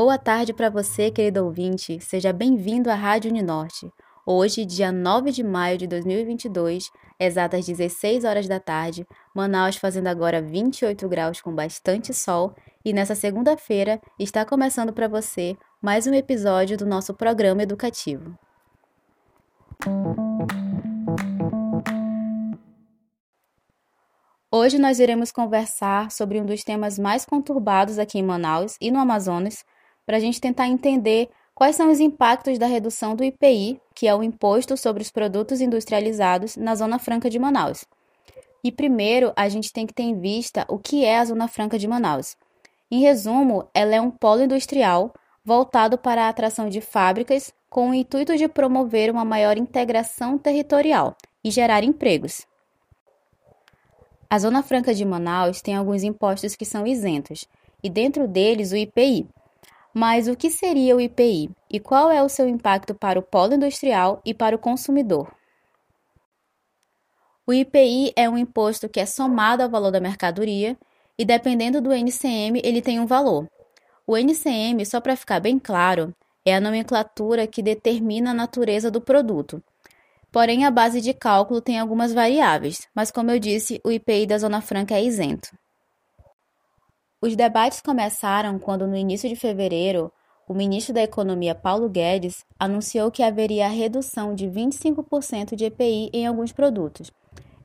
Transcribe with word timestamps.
Boa 0.00 0.16
tarde 0.16 0.52
para 0.52 0.70
você, 0.70 1.10
querido 1.10 1.44
ouvinte. 1.44 1.98
Seja 2.00 2.32
bem-vindo 2.32 2.88
à 2.88 2.94
Rádio 2.94 3.32
Uninorte. 3.32 3.92
Hoje, 4.24 4.64
dia 4.64 4.92
9 4.92 5.32
de 5.32 5.42
maio 5.42 5.76
de 5.76 5.88
2022, 5.88 6.88
exatas 7.18 7.66
16 7.66 8.22
horas 8.22 8.46
da 8.46 8.60
tarde, 8.60 9.04
Manaus 9.34 9.74
fazendo 9.74 10.06
agora 10.06 10.40
28 10.40 11.08
graus 11.08 11.40
com 11.40 11.52
bastante 11.52 12.14
sol, 12.14 12.54
e 12.84 12.92
nessa 12.92 13.16
segunda-feira 13.16 14.00
está 14.20 14.44
começando 14.44 14.92
para 14.92 15.08
você 15.08 15.56
mais 15.82 16.06
um 16.06 16.14
episódio 16.14 16.78
do 16.78 16.86
nosso 16.86 17.12
programa 17.12 17.64
educativo. 17.64 18.38
Hoje 24.48 24.78
nós 24.78 25.00
iremos 25.00 25.32
conversar 25.32 26.12
sobre 26.12 26.40
um 26.40 26.46
dos 26.46 26.62
temas 26.62 27.00
mais 27.00 27.24
conturbados 27.24 27.98
aqui 27.98 28.20
em 28.20 28.22
Manaus 28.22 28.76
e 28.80 28.92
no 28.92 29.00
Amazonas, 29.00 29.64
para 30.08 30.16
a 30.16 30.20
gente 30.20 30.40
tentar 30.40 30.66
entender 30.66 31.28
quais 31.54 31.76
são 31.76 31.90
os 31.90 32.00
impactos 32.00 32.58
da 32.58 32.66
redução 32.66 33.14
do 33.14 33.22
IPI, 33.22 33.78
que 33.94 34.08
é 34.08 34.14
o 34.14 34.22
Imposto 34.22 34.74
sobre 34.74 35.02
os 35.02 35.10
Produtos 35.10 35.60
Industrializados, 35.60 36.56
na 36.56 36.74
Zona 36.74 36.98
Franca 36.98 37.28
de 37.28 37.38
Manaus. 37.38 37.84
E 38.64 38.72
primeiro, 38.72 39.34
a 39.36 39.50
gente 39.50 39.70
tem 39.70 39.86
que 39.86 39.92
ter 39.92 40.04
em 40.04 40.18
vista 40.18 40.64
o 40.66 40.78
que 40.78 41.04
é 41.04 41.18
a 41.18 41.24
Zona 41.26 41.46
Franca 41.46 41.78
de 41.78 41.86
Manaus. 41.86 42.38
Em 42.90 43.00
resumo, 43.00 43.68
ela 43.74 43.94
é 43.94 44.00
um 44.00 44.10
polo 44.10 44.44
industrial 44.44 45.12
voltado 45.44 45.98
para 45.98 46.24
a 46.24 46.30
atração 46.30 46.70
de 46.70 46.80
fábricas 46.80 47.52
com 47.68 47.90
o 47.90 47.94
intuito 47.94 48.34
de 48.34 48.48
promover 48.48 49.10
uma 49.10 49.26
maior 49.26 49.58
integração 49.58 50.38
territorial 50.38 51.14
e 51.44 51.50
gerar 51.50 51.84
empregos. 51.84 52.46
A 54.30 54.38
Zona 54.38 54.62
Franca 54.62 54.94
de 54.94 55.04
Manaus 55.04 55.60
tem 55.60 55.76
alguns 55.76 56.02
impostos 56.02 56.56
que 56.56 56.64
são 56.64 56.86
isentos, 56.86 57.46
e 57.82 57.90
dentro 57.90 58.26
deles 58.26 58.72
o 58.72 58.76
IPI, 58.76 59.28
mas 59.94 60.28
o 60.28 60.36
que 60.36 60.50
seria 60.50 60.94
o 60.94 61.00
IPI 61.00 61.50
e 61.70 61.80
qual 61.80 62.10
é 62.10 62.22
o 62.22 62.28
seu 62.28 62.48
impacto 62.48 62.94
para 62.94 63.18
o 63.18 63.22
polo 63.22 63.54
industrial 63.54 64.20
e 64.24 64.32
para 64.32 64.54
o 64.54 64.58
consumidor? 64.58 65.32
O 67.46 67.52
IPI 67.52 68.12
é 68.14 68.28
um 68.28 68.36
imposto 68.36 68.88
que 68.88 69.00
é 69.00 69.06
somado 69.06 69.62
ao 69.62 69.70
valor 69.70 69.90
da 69.90 70.00
mercadoria 70.00 70.76
e, 71.18 71.24
dependendo 71.24 71.80
do 71.80 71.92
NCM, 71.92 72.60
ele 72.62 72.82
tem 72.82 73.00
um 73.00 73.06
valor. 73.06 73.48
O 74.06 74.16
NCM, 74.16 74.84
só 74.84 75.00
para 75.00 75.16
ficar 75.16 75.40
bem 75.40 75.58
claro, 75.58 76.14
é 76.44 76.54
a 76.54 76.60
nomenclatura 76.60 77.46
que 77.46 77.62
determina 77.62 78.30
a 78.30 78.34
natureza 78.34 78.90
do 78.90 79.00
produto. 79.00 79.62
Porém, 80.30 80.64
a 80.64 80.70
base 80.70 81.00
de 81.00 81.14
cálculo 81.14 81.60
tem 81.60 81.78
algumas 81.78 82.12
variáveis, 82.12 82.86
mas 82.94 83.10
como 83.10 83.30
eu 83.30 83.38
disse, 83.38 83.80
o 83.82 83.90
IPI 83.90 84.26
da 84.26 84.38
Zona 84.38 84.60
Franca 84.60 84.94
é 84.94 85.02
isento. 85.02 85.48
Os 87.20 87.34
debates 87.34 87.80
começaram 87.80 88.60
quando, 88.60 88.86
no 88.86 88.96
início 88.96 89.28
de 89.28 89.34
fevereiro, 89.34 90.12
o 90.48 90.54
ministro 90.54 90.94
da 90.94 91.02
Economia 91.02 91.52
Paulo 91.52 91.88
Guedes 91.88 92.44
anunciou 92.58 93.10
que 93.10 93.24
haveria 93.24 93.66
a 93.66 93.70
redução 93.70 94.34
de 94.34 94.46
25% 94.46 95.56
de 95.56 95.64
EPI 95.64 96.10
em 96.12 96.26
alguns 96.26 96.52
produtos. 96.52 97.10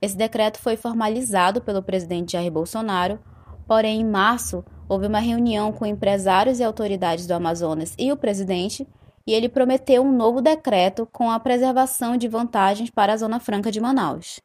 Esse 0.00 0.16
decreto 0.16 0.58
foi 0.58 0.76
formalizado 0.76 1.60
pelo 1.60 1.82
presidente 1.82 2.32
Jair 2.32 2.50
Bolsonaro, 2.50 3.20
porém, 3.68 4.00
em 4.00 4.04
março, 4.04 4.64
houve 4.88 5.06
uma 5.06 5.20
reunião 5.20 5.70
com 5.70 5.84
empresários 5.84 6.58
e 6.58 6.64
autoridades 6.64 7.26
do 7.26 7.34
Amazonas 7.34 7.94
e 7.98 8.10
o 8.10 8.16
presidente, 8.16 8.88
e 9.26 9.34
ele 9.34 9.50
prometeu 9.50 10.02
um 10.02 10.10
novo 10.10 10.40
decreto 10.40 11.06
com 11.12 11.30
a 11.30 11.38
preservação 11.38 12.16
de 12.16 12.26
vantagens 12.26 12.90
para 12.90 13.12
a 13.12 13.16
Zona 13.18 13.38
Franca 13.38 13.70
de 13.70 13.80
Manaus. 13.80 14.40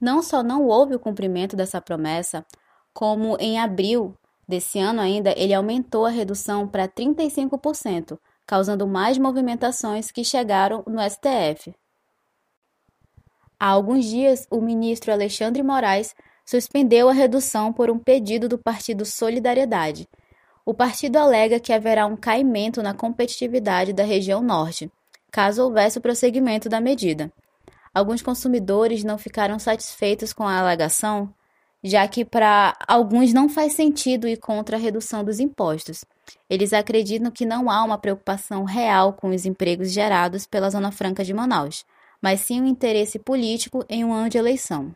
Não 0.00 0.22
só 0.22 0.42
não 0.42 0.66
houve 0.66 0.94
o 0.94 0.98
cumprimento 0.98 1.54
dessa 1.54 1.80
promessa, 1.80 2.44
como 3.00 3.38
em 3.40 3.58
abril 3.58 4.14
desse 4.46 4.78
ano 4.78 5.00
ainda 5.00 5.32
ele 5.34 5.54
aumentou 5.54 6.04
a 6.04 6.10
redução 6.10 6.68
para 6.68 6.86
35%, 6.86 8.18
causando 8.46 8.86
mais 8.86 9.16
movimentações 9.16 10.10
que 10.10 10.22
chegaram 10.22 10.84
no 10.86 11.00
STF. 11.00 11.74
Há 13.58 13.68
alguns 13.68 14.04
dias, 14.04 14.46
o 14.50 14.60
ministro 14.60 15.10
Alexandre 15.10 15.62
Moraes 15.62 16.14
suspendeu 16.44 17.08
a 17.08 17.14
redução 17.14 17.72
por 17.72 17.90
um 17.90 17.98
pedido 17.98 18.50
do 18.50 18.58
partido 18.58 19.06
Solidariedade. 19.06 20.06
O 20.62 20.74
partido 20.74 21.16
alega 21.16 21.58
que 21.58 21.72
haverá 21.72 22.04
um 22.04 22.16
caimento 22.16 22.82
na 22.82 22.92
competitividade 22.92 23.94
da 23.94 24.04
região 24.04 24.42
norte, 24.42 24.92
caso 25.32 25.64
houvesse 25.64 25.96
o 25.96 26.02
prosseguimento 26.02 26.68
da 26.68 26.82
medida. 26.82 27.32
Alguns 27.94 28.20
consumidores 28.20 29.02
não 29.02 29.16
ficaram 29.16 29.58
satisfeitos 29.58 30.34
com 30.34 30.42
a 30.42 30.58
alegação 30.58 31.34
já 31.82 32.06
que 32.06 32.24
para 32.24 32.76
alguns 32.86 33.32
não 33.32 33.48
faz 33.48 33.72
sentido 33.72 34.28
ir 34.28 34.36
contra 34.36 34.76
a 34.76 34.80
redução 34.80 35.24
dos 35.24 35.40
impostos. 35.40 36.04
Eles 36.48 36.72
acreditam 36.72 37.30
que 37.30 37.46
não 37.46 37.70
há 37.70 37.82
uma 37.82 37.98
preocupação 37.98 38.64
real 38.64 39.14
com 39.14 39.30
os 39.30 39.46
empregos 39.46 39.90
gerados 39.90 40.46
pela 40.46 40.70
Zona 40.70 40.92
Franca 40.92 41.24
de 41.24 41.32
Manaus, 41.32 41.84
mas 42.20 42.40
sim 42.40 42.60
um 42.60 42.66
interesse 42.66 43.18
político 43.18 43.84
em 43.88 44.04
um 44.04 44.12
ano 44.12 44.28
de 44.28 44.38
eleição. 44.38 44.94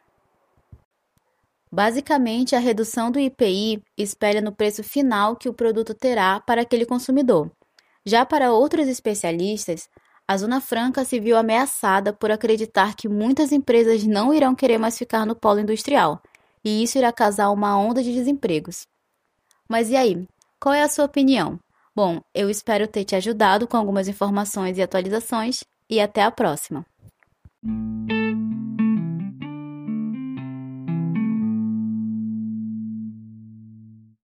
Basicamente, 1.73 2.55
a 2.55 2.61
redução 2.61 3.11
do 3.11 3.19
IPI 3.19 3.83
espelha 3.99 4.41
no 4.41 4.53
preço 4.53 4.84
final 4.84 5.34
que 5.34 5.49
o 5.49 5.55
produto 5.55 5.93
terá 5.93 6.39
para 6.39 6.62
aquele 6.62 6.87
consumidor. 6.87 7.50
Já 8.06 8.25
para 8.25 8.53
outros 8.53 8.87
especialistas, 8.87 9.89
a 10.28 10.37
Zona 10.37 10.61
Franca 10.61 11.05
se 11.05 11.19
viu 11.19 11.37
ameaçada 11.37 12.12
por 12.12 12.31
acreditar 12.31 12.94
que 12.94 13.09
muitas 13.09 13.50
empresas 13.50 14.05
não 14.05 14.33
irão 14.33 14.55
querer 14.55 14.78
mais 14.78 14.97
ficar 14.97 15.27
no 15.27 15.34
polo 15.34 15.59
industrial 15.59 16.23
e 16.65 16.83
isso 16.83 16.99
irá 16.99 17.13
causar 17.13 17.51
uma 17.51 17.79
onda 17.79 18.03
de 18.03 18.13
desempregos. 18.13 18.87
Mas 19.69 19.91
e 19.91 19.97
aí? 19.97 20.25
Qual 20.61 20.75
é 20.75 20.83
a 20.83 20.89
sua 20.89 21.05
opinião? 21.05 21.59
Bom, 21.95 22.21
eu 22.35 22.51
espero 22.51 22.89
ter 22.89 23.05
te 23.05 23.15
ajudado 23.15 23.69
com 23.69 23.77
algumas 23.77 24.09
informações 24.09 24.79
e 24.79 24.83
atualizações 24.83 25.63
e 25.89 26.01
até 26.01 26.23
a 26.23 26.31
próxima. 26.31 26.85